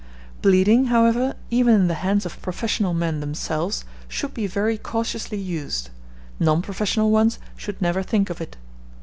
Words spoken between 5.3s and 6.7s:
used non